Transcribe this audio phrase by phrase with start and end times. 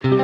[0.00, 0.14] Liebe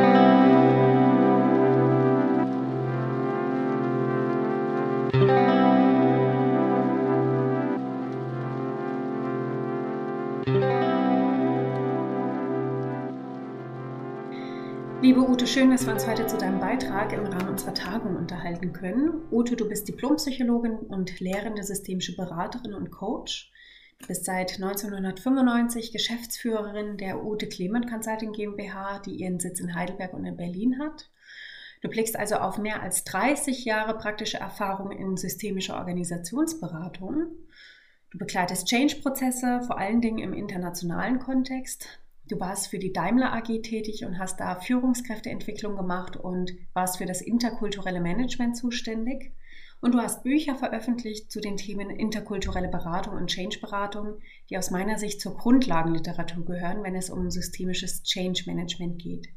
[15.28, 19.22] Ute, schön, dass wir uns heute zu deinem Beitrag im Rahmen unserer Tagung unterhalten können.
[19.32, 23.50] Ute, du bist Diplompsychologin und lehrende systemische Beraterin und Coach.
[24.06, 30.26] Bist seit 1995 Geschäftsführerin der Ute Clement Consulting GmbH, die ihren Sitz in Heidelberg und
[30.26, 31.08] in Berlin hat.
[31.80, 37.28] Du blickst also auf mehr als 30 Jahre praktische Erfahrung in systemischer Organisationsberatung.
[38.10, 41.86] Du begleitest Change-Prozesse, vor allen Dingen im internationalen Kontext.
[42.28, 47.06] Du warst für die Daimler AG tätig und hast da Führungskräfteentwicklung gemacht und warst für
[47.06, 49.32] das interkulturelle Management zuständig.
[49.80, 54.98] Und du hast Bücher veröffentlicht zu den Themen interkulturelle Beratung und Change-Beratung, die aus meiner
[54.98, 59.28] Sicht zur Grundlagenliteratur gehören, wenn es um systemisches Change-Management geht.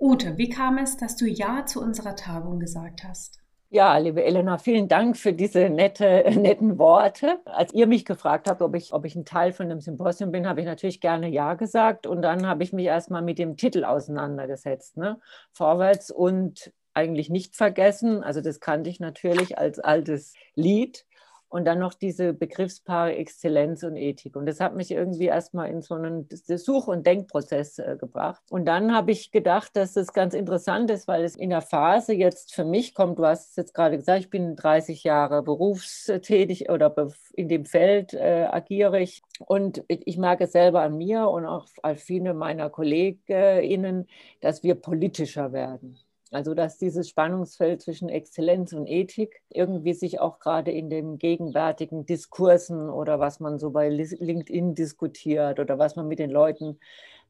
[0.00, 3.40] Ute, wie kam es, dass du Ja zu unserer Tagung gesagt hast?
[3.70, 7.40] Ja, liebe Elena, vielen Dank für diese nette, netten Worte.
[7.44, 10.48] Als ihr mich gefragt habt, ob ich, ob ich ein Teil von dem Symposium bin,
[10.48, 12.06] habe ich natürlich gerne Ja gesagt.
[12.06, 14.96] Und dann habe ich mich erstmal mit dem Titel auseinandergesetzt.
[14.96, 15.20] Ne?
[15.52, 18.22] Vorwärts und eigentlich nicht vergessen.
[18.22, 21.06] Also das kannte ich natürlich als altes Lied
[21.48, 24.36] und dann noch diese Begriffspaare Exzellenz und Ethik.
[24.36, 28.42] Und das hat mich irgendwie erstmal in so einen Such- und Denkprozess äh, gebracht.
[28.50, 32.12] Und dann habe ich gedacht, dass das ganz interessant ist, weil es in der Phase
[32.12, 36.68] jetzt für mich kommt, du hast es jetzt gerade gesagt, ich bin 30 Jahre berufstätig
[36.68, 36.94] oder
[37.34, 39.22] in dem Feld äh, agiere ich.
[39.38, 44.06] Und ich merke selber an mir und auch als viele meiner KollegInnen,
[44.40, 45.98] dass wir politischer werden.
[46.30, 52.04] Also dass dieses Spannungsfeld zwischen Exzellenz und Ethik irgendwie sich auch gerade in den gegenwärtigen
[52.04, 56.78] Diskursen oder was man so bei LinkedIn diskutiert oder was man mit den Leuten,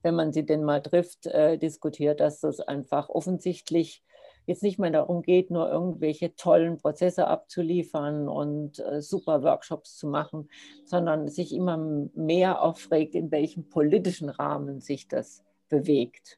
[0.02, 4.02] wenn man sie denn mal trifft, äh, diskutiert, dass das einfach offensichtlich
[4.46, 10.08] jetzt nicht mehr darum geht, nur irgendwelche tollen Prozesse abzuliefern und äh, super Workshops zu
[10.08, 10.48] machen,
[10.84, 16.38] sondern sich immer mehr aufregt, in welchem politischen Rahmen sich das bewegt.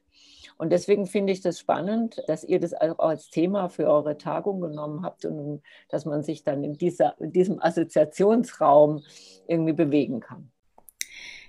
[0.61, 4.61] Und deswegen finde ich das spannend, dass ihr das auch als Thema für eure Tagung
[4.61, 9.01] genommen habt und dass man sich dann in, dieser, in diesem Assoziationsraum
[9.47, 10.51] irgendwie bewegen kann.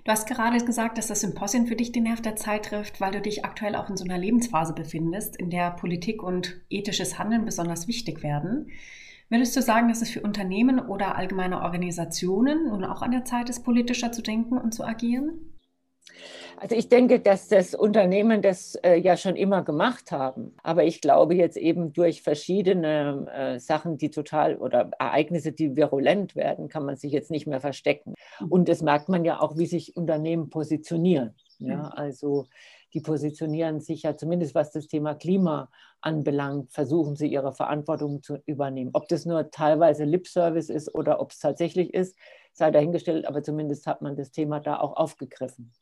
[0.04, 3.12] Du hast gerade gesagt, dass das Symposium für dich den Nerv der Zeit trifft, weil
[3.12, 7.44] du dich aktuell auch in so einer Lebensphase befindest, in der Politik und ethisches Handeln
[7.44, 8.70] besonders wichtig werden.
[9.28, 13.50] Würdest du sagen, dass es für Unternehmen oder allgemeine Organisationen nun auch an der Zeit
[13.50, 15.51] ist, politischer zu denken und zu agieren?
[16.56, 20.54] Also ich denke, dass das Unternehmen das äh, ja schon immer gemacht haben.
[20.62, 26.36] Aber ich glaube jetzt eben durch verschiedene äh, Sachen, die total oder Ereignisse, die virulent
[26.36, 28.14] werden, kann man sich jetzt nicht mehr verstecken.
[28.48, 31.34] Und das merkt man ja auch, wie sich Unternehmen positionieren.
[31.58, 31.92] Ja, mhm.
[31.94, 32.46] also
[32.94, 35.70] die positionieren sich ja zumindest was das Thema Klima
[36.00, 38.90] anbelangt, versuchen sie ihre Verantwortung zu übernehmen.
[38.92, 42.16] Ob das nur teilweise Lip-Service ist oder ob es tatsächlich ist,
[42.52, 45.72] sei dahingestellt, aber zumindest hat man das Thema da auch aufgegriffen.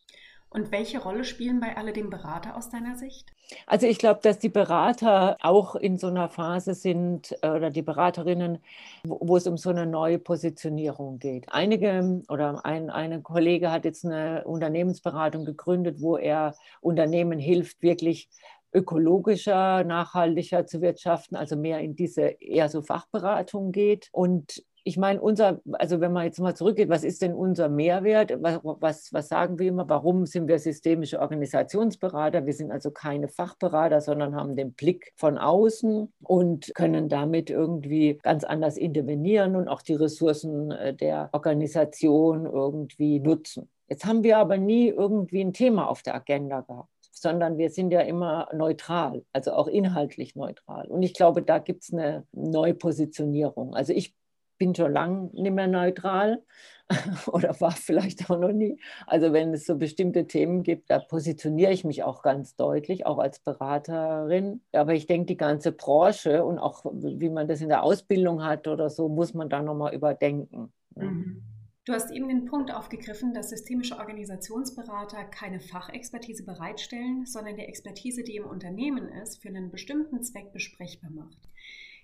[0.53, 3.33] Und welche Rolle spielen bei alledem Berater aus deiner Sicht?
[3.67, 7.83] Also ich glaube, dass die Berater auch in so einer Phase sind äh, oder die
[7.83, 8.59] Beraterinnen,
[9.05, 11.47] wo, es um so eine neue Positionierung geht.
[11.53, 18.29] Einige oder ein eine Kollege hat jetzt eine Unternehmensberatung gegründet, wo er Unternehmen hilft, wirklich
[18.73, 24.09] ökologischer, nachhaltiger zu wirtschaften, also mehr in diese eher so Fachberatung geht.
[24.13, 28.33] Und ich meine, unser, also wenn man jetzt mal zurückgeht, was ist denn unser Mehrwert?
[28.43, 29.89] Was, was, was, sagen wir immer?
[29.89, 32.47] Warum sind wir systemische Organisationsberater?
[32.47, 38.19] Wir sind also keine Fachberater, sondern haben den Blick von außen und können damit irgendwie
[38.23, 43.69] ganz anders intervenieren und auch die Ressourcen äh, der Organisation irgendwie nutzen.
[43.89, 47.93] Jetzt haben wir aber nie irgendwie ein Thema auf der Agenda gehabt sondern wir sind
[47.93, 50.87] ja immer neutral, also auch inhaltlich neutral.
[50.87, 53.75] Und ich glaube, da gibt es eine Neupositionierung.
[53.75, 54.15] Also ich
[54.61, 56.45] bin schon lange nicht mehr neutral
[57.33, 58.79] oder war vielleicht auch noch nie.
[59.07, 63.19] Also wenn es so bestimmte Themen gibt, da positioniere ich mich auch ganz deutlich, auch
[63.19, 64.61] als Beraterin.
[64.73, 68.69] Aber ich denke, die ganze Branche und auch wie man das in der Ausbildung hat
[68.69, 70.73] oder so, muss man da nochmal überdenken.
[70.95, 71.43] Mhm.
[71.87, 78.23] Du hast eben den Punkt aufgegriffen, dass systemische Organisationsberater keine Fachexpertise bereitstellen, sondern die Expertise,
[78.23, 81.49] die im Unternehmen ist, für einen bestimmten Zweck besprechbar macht.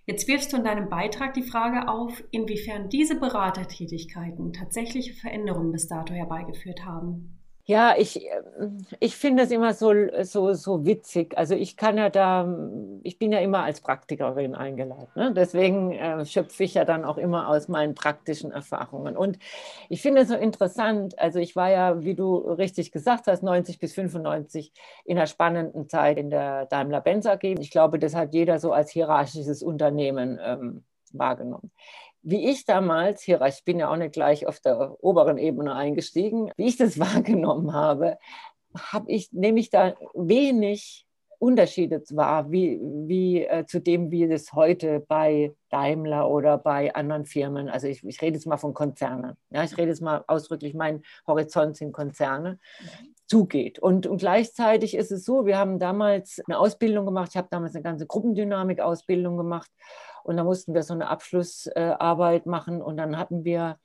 [0.06, 5.88] Jetzt wirfst du in deinem Beitrag die Frage auf, inwiefern diese Beratertätigkeiten tatsächliche Veränderungen bis
[5.88, 7.35] dato herbeigeführt haben.
[7.68, 8.24] Ja, ich,
[8.60, 9.92] ähm, ich finde es immer so,
[10.22, 11.36] so, so witzig.
[11.36, 12.46] Also ich kann ja da,
[13.02, 15.08] ich bin ja immer als Praktikerin eingeladen.
[15.16, 15.32] Ne?
[15.34, 19.16] Deswegen äh, schöpfe ich ja dann auch immer aus meinen praktischen Erfahrungen.
[19.16, 19.40] Und
[19.88, 21.18] ich finde es so interessant.
[21.18, 24.72] Also ich war ja, wie du richtig gesagt hast, 90 bis 95
[25.04, 27.42] in einer spannenden Zeit in der Daimler-Benz AG.
[27.42, 31.72] Ich glaube, das hat jeder so als hierarchisches Unternehmen ähm, wahrgenommen
[32.26, 36.50] wie ich damals, hier, ich bin ja auch nicht gleich auf der oberen Ebene eingestiegen,
[36.56, 38.18] wie ich das wahrgenommen habe,
[38.76, 41.06] habe ich nämlich da wenig
[41.38, 47.26] Unterschiede wahr, wie, wie äh, zu dem, wie es heute bei Daimler oder bei anderen
[47.26, 50.74] Firmen, also ich, ich rede jetzt mal von Konzernen, ja, ich rede jetzt mal ausdrücklich,
[50.74, 52.58] mein Horizont sind Konzerne,
[53.26, 53.78] zugeht.
[53.78, 57.74] Und, und gleichzeitig ist es so, wir haben damals eine Ausbildung gemacht, ich habe damals
[57.74, 59.70] eine ganze Gruppendynamik-Ausbildung gemacht
[60.24, 63.78] und da mussten wir so eine Abschlussarbeit machen und dann hatten wir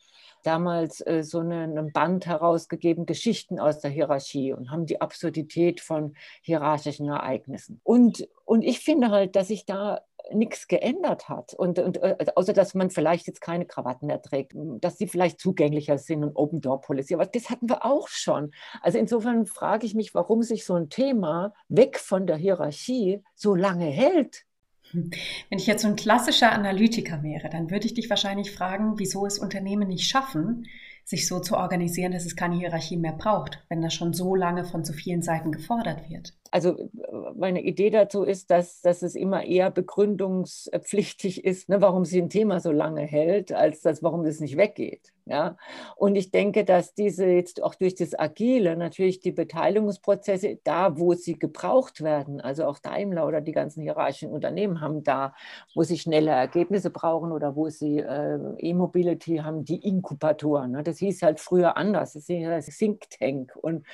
[0.43, 6.15] damals äh, so einen Band herausgegeben, Geschichten aus der Hierarchie und haben die Absurdität von
[6.41, 7.79] hierarchischen Ereignissen.
[7.83, 10.01] Und, und ich finde halt, dass sich da
[10.33, 11.53] nichts geändert hat.
[11.53, 15.39] Und, und äh, außer dass man vielleicht jetzt keine Krawatten mehr trägt, dass sie vielleicht
[15.39, 17.13] zugänglicher sind und Open Door Policy.
[17.13, 18.51] Aber das hatten wir auch schon.
[18.81, 23.55] Also insofern frage ich mich, warum sich so ein Thema weg von der Hierarchie so
[23.55, 24.45] lange hält.
[24.93, 29.25] Wenn ich jetzt so ein klassischer Analytiker wäre, dann würde ich dich wahrscheinlich fragen, wieso
[29.25, 30.67] es Unternehmen nicht schaffen,
[31.05, 34.65] sich so zu organisieren, dass es keine Hierarchie mehr braucht, wenn das schon so lange
[34.65, 36.33] von so vielen Seiten gefordert wird.
[36.51, 36.87] Also äh,
[37.35, 42.29] meine Idee dazu ist, dass, dass es immer eher begründungspflichtig ist, ne, warum sie ein
[42.29, 45.13] Thema so lange hält, als das, warum es nicht weggeht.
[45.25, 45.55] Ja?
[45.95, 51.13] Und ich denke, dass diese jetzt auch durch das Agile natürlich die Beteiligungsprozesse da, wo
[51.13, 55.33] sie gebraucht werden, also auch Daimler oder die ganzen hierarchischen Unternehmen haben da,
[55.73, 60.71] wo sie schnelle Ergebnisse brauchen oder wo sie äh, E-Mobility haben, die Inkubatoren.
[60.71, 60.83] Ne?
[60.83, 63.85] Das hieß halt früher anders, das hieß das Think Tank und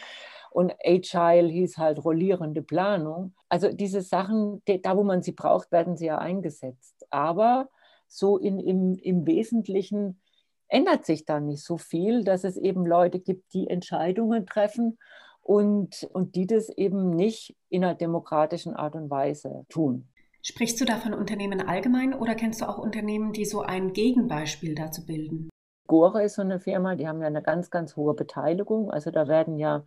[0.57, 3.35] und Agile hieß halt rollierende Planung.
[3.47, 7.05] Also diese Sachen, da wo man sie braucht, werden sie ja eingesetzt.
[7.11, 7.69] Aber
[8.07, 10.19] so in, im, im Wesentlichen
[10.67, 14.97] ändert sich da nicht so viel, dass es eben Leute gibt, die Entscheidungen treffen
[15.43, 20.07] und, und die das eben nicht in einer demokratischen Art und Weise tun.
[20.41, 24.73] Sprichst du da von Unternehmen allgemein oder kennst du auch Unternehmen, die so ein Gegenbeispiel
[24.73, 25.49] dazu bilden?
[25.87, 28.91] Gore ist so eine Firma, die haben ja eine ganz, ganz hohe Beteiligung.
[28.91, 29.83] Also da werden ja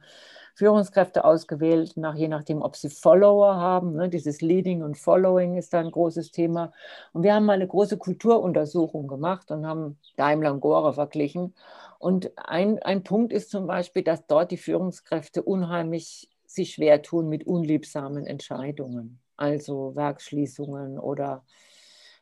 [0.55, 3.95] Führungskräfte ausgewählt, nach, je nachdem, ob sie Follower haben.
[3.95, 4.09] Ne?
[4.09, 6.73] Dieses Leading und Following ist da ein großes Thema.
[7.13, 11.55] Und wir haben mal eine große Kulturuntersuchung gemacht und haben Daimler und Gore verglichen.
[11.99, 17.29] Und ein, ein Punkt ist zum Beispiel, dass dort die Führungskräfte unheimlich sich schwer tun
[17.29, 21.45] mit unliebsamen Entscheidungen, also Werksschließungen oder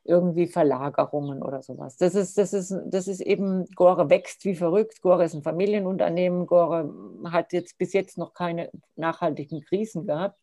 [0.05, 1.97] irgendwie Verlagerungen oder sowas.
[1.97, 5.03] Das ist, das ist, das ist eben, Gore wächst wie verrückt.
[5.03, 6.47] Gore ist ein Familienunternehmen.
[6.47, 6.93] Gore
[7.31, 10.39] hat jetzt bis jetzt noch keine nachhaltigen Krisen gehabt.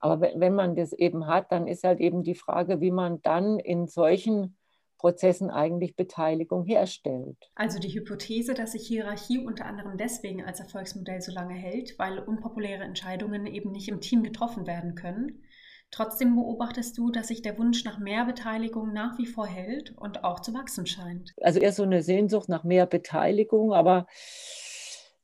[0.00, 3.58] Aber wenn man das eben hat, dann ist halt eben die Frage, wie man dann
[3.58, 4.56] in solchen
[4.98, 7.38] Prozessen eigentlich Beteiligung herstellt.
[7.54, 12.18] Also die Hypothese, dass sich Hierarchie unter anderem deswegen als Erfolgsmodell so lange hält, weil
[12.18, 15.42] unpopuläre Entscheidungen eben nicht im Team getroffen werden können
[15.90, 20.22] Trotzdem beobachtest du, dass sich der Wunsch nach mehr Beteiligung nach wie vor hält und
[20.22, 21.32] auch zu wachsen scheint.
[21.40, 24.06] Also eher so eine Sehnsucht nach mehr Beteiligung, aber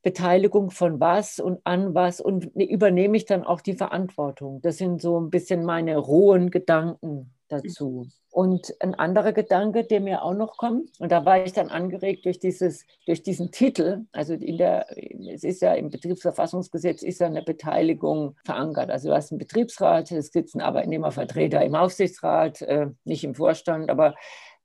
[0.02, 4.60] Beteiligung von was und an was und übernehme ich dann auch die Verantwortung.
[4.62, 8.06] Das sind so ein bisschen meine rohen Gedanken dazu.
[8.30, 12.26] Und ein anderer Gedanke, der mir auch noch kommt, und da war ich dann angeregt
[12.26, 14.86] durch, dieses, durch diesen Titel, also in der,
[15.32, 18.90] es ist ja im Betriebsverfassungsgesetz ist ja eine Beteiligung verankert.
[18.90, 24.14] Also du hast einen Betriebsrat, es sitzen Arbeitnehmervertreter im Aufsichtsrat, äh, nicht im Vorstand, aber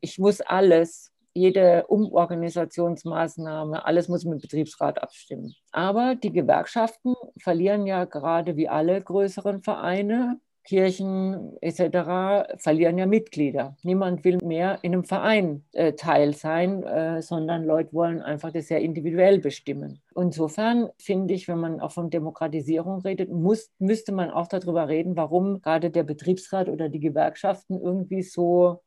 [0.01, 5.55] ich muss alles, jede Umorganisationsmaßnahme, alles muss mit dem Betriebsrat abstimmen.
[5.71, 12.61] Aber die Gewerkschaften verlieren ja gerade wie alle größeren Vereine Kirchen etc.
[12.61, 13.75] verlieren ja Mitglieder.
[13.83, 18.67] Niemand will mehr in einem Verein äh, Teil sein, äh, sondern Leute wollen einfach das
[18.67, 20.01] sehr individuell bestimmen.
[20.15, 25.17] Insofern finde ich, wenn man auch von Demokratisierung redet, muss, müsste man auch darüber reden,
[25.17, 28.81] warum gerade der Betriebsrat oder die Gewerkschaften irgendwie so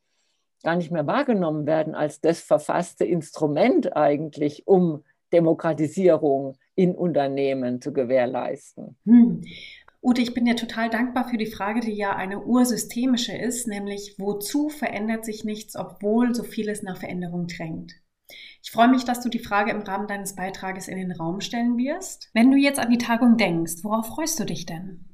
[0.63, 7.93] gar nicht mehr wahrgenommen werden als das verfasste Instrument eigentlich, um Demokratisierung in Unternehmen zu
[7.93, 8.97] gewährleisten.
[9.05, 9.43] Hm.
[10.05, 14.17] Ute, ich bin dir total dankbar für die Frage, die ja eine ursystemische ist, nämlich
[14.19, 17.95] wozu verändert sich nichts, obwohl so vieles nach Veränderung drängt?
[18.63, 21.79] Ich freue mich, dass du die Frage im Rahmen deines Beitrages in den Raum stellen
[21.79, 22.29] wirst.
[22.35, 25.14] Wenn du jetzt an die Tagung denkst, worauf freust du dich denn?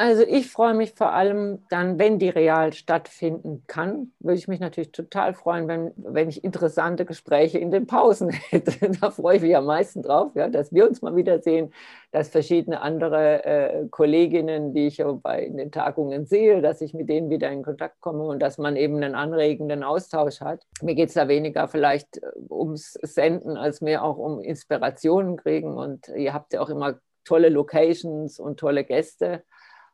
[0.00, 4.58] Also ich freue mich vor allem dann, wenn die real stattfinden kann, würde ich mich
[4.58, 8.92] natürlich total freuen, wenn, wenn ich interessante Gespräche in den Pausen hätte.
[8.98, 11.74] Da freue ich mich am meisten drauf, ja, dass wir uns mal wiedersehen,
[12.12, 17.10] dass verschiedene andere äh, Kolleginnen, die ich bei in den Tagungen sehe, dass ich mit
[17.10, 20.62] denen wieder in Kontakt komme und dass man eben einen anregenden Austausch hat.
[20.80, 25.76] Mir geht es da weniger vielleicht äh, ums Senden, als mehr auch um Inspirationen kriegen.
[25.76, 26.94] Und ihr habt ja auch immer
[27.26, 29.42] tolle Locations und tolle Gäste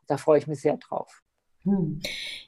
[0.06, 1.22] da freue ich mich sehr drauf.
[1.64, 2.00] Hm.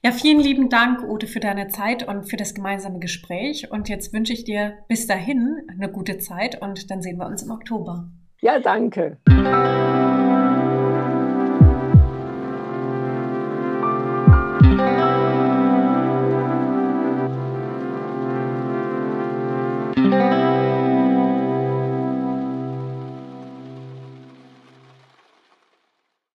[0.03, 3.71] Ja, vielen lieben Dank, Ute, für deine Zeit und für das gemeinsame Gespräch.
[3.71, 7.43] Und jetzt wünsche ich dir bis dahin eine gute Zeit und dann sehen wir uns
[7.43, 8.11] im Oktober.
[8.41, 9.19] Ja, danke.